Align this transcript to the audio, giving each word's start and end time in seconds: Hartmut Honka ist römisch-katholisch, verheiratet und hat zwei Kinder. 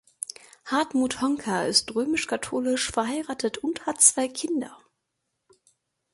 Hartmut 0.65 1.21
Honka 1.21 1.61
ist 1.65 1.93
römisch-katholisch, 1.93 2.89
verheiratet 2.89 3.59
und 3.59 3.85
hat 3.85 4.01
zwei 4.01 4.27
Kinder. 4.27 4.75